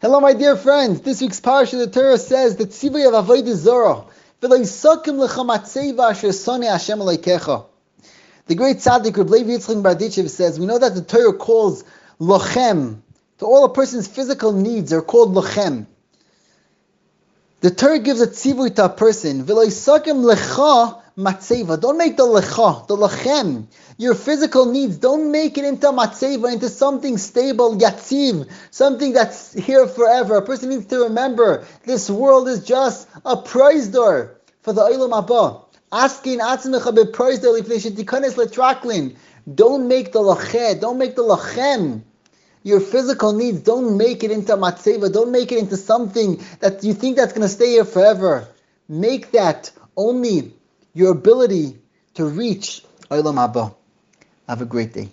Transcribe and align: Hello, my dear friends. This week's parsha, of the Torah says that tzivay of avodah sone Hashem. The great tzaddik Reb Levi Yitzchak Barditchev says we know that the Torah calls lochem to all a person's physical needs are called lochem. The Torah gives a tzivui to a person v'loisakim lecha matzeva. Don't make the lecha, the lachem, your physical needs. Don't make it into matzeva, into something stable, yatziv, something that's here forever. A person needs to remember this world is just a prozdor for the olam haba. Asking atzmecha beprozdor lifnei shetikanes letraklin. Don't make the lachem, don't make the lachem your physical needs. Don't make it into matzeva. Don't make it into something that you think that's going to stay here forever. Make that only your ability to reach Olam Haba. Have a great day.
Hello, 0.00 0.20
my 0.20 0.32
dear 0.32 0.54
friends. 0.54 1.00
This 1.00 1.20
week's 1.20 1.40
parsha, 1.40 1.72
of 1.72 1.80
the 1.80 1.88
Torah 1.88 2.18
says 2.18 2.54
that 2.58 2.68
tzivay 2.68 3.08
of 3.08 3.26
avodah 3.26 3.56
sone 6.32 6.62
Hashem. 6.62 6.98
The 7.00 8.54
great 8.54 8.76
tzaddik 8.76 9.16
Reb 9.16 9.28
Levi 9.28 9.50
Yitzchak 9.50 9.82
Barditchev 9.82 10.30
says 10.30 10.60
we 10.60 10.66
know 10.66 10.78
that 10.78 10.94
the 10.94 11.02
Torah 11.02 11.32
calls 11.32 11.82
lochem 12.20 13.00
to 13.38 13.44
all 13.44 13.64
a 13.64 13.74
person's 13.74 14.06
physical 14.06 14.52
needs 14.52 14.92
are 14.92 15.02
called 15.02 15.34
lochem. 15.34 15.86
The 17.62 17.72
Torah 17.72 17.98
gives 17.98 18.20
a 18.20 18.28
tzivui 18.28 18.76
to 18.76 18.84
a 18.84 18.88
person 18.88 19.46
v'loisakim 19.46 20.22
lecha 20.32 21.02
matzeva. 21.18 21.78
Don't 21.78 21.98
make 21.98 22.16
the 22.16 22.22
lecha, 22.22 22.86
the 22.86 22.96
lachem, 22.96 23.66
your 23.96 24.14
physical 24.14 24.66
needs. 24.66 24.96
Don't 24.98 25.32
make 25.32 25.58
it 25.58 25.64
into 25.64 25.88
matzeva, 25.88 26.52
into 26.52 26.68
something 26.68 27.18
stable, 27.18 27.76
yatziv, 27.76 28.48
something 28.70 29.12
that's 29.12 29.52
here 29.52 29.86
forever. 29.88 30.36
A 30.36 30.42
person 30.42 30.68
needs 30.70 30.86
to 30.86 31.04
remember 31.04 31.66
this 31.84 32.08
world 32.08 32.48
is 32.48 32.64
just 32.64 33.08
a 33.24 33.36
prozdor 33.36 34.36
for 34.62 34.72
the 34.72 34.82
olam 34.82 35.10
haba. 35.10 35.64
Asking 35.90 36.38
atzmecha 36.38 36.94
beprozdor 36.94 37.60
lifnei 37.60 37.82
shetikanes 37.84 38.34
letraklin. 38.34 39.16
Don't 39.52 39.88
make 39.88 40.12
the 40.12 40.20
lachem, 40.20 40.80
don't 40.80 40.98
make 40.98 41.16
the 41.16 41.22
lachem 41.22 42.02
your 42.62 42.80
physical 42.80 43.32
needs. 43.32 43.60
Don't 43.60 43.96
make 43.96 44.22
it 44.22 44.30
into 44.30 44.52
matzeva. 44.56 45.10
Don't 45.12 45.32
make 45.32 45.52
it 45.52 45.58
into 45.58 45.76
something 45.76 46.44
that 46.60 46.84
you 46.84 46.92
think 46.92 47.16
that's 47.16 47.32
going 47.32 47.42
to 47.42 47.48
stay 47.48 47.70
here 47.70 47.84
forever. 47.84 48.46
Make 48.88 49.30
that 49.32 49.70
only 49.96 50.52
your 50.98 51.12
ability 51.12 51.78
to 52.14 52.24
reach 52.26 52.82
Olam 53.08 53.36
Haba. 53.36 53.72
Have 54.48 54.62
a 54.62 54.64
great 54.64 54.92
day. 54.92 55.08